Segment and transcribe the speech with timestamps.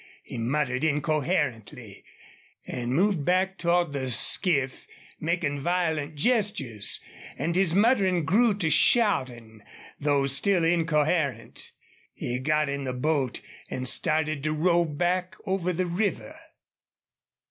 [0.23, 2.03] He muttered incoherently,
[2.65, 4.87] and moved back toward the skiff,
[5.19, 7.01] making violent gestures,
[7.37, 9.61] and his muttering grew to shouting,
[9.99, 11.71] though still incoherent.
[12.15, 16.35] He got in the boat and started to row back over the river.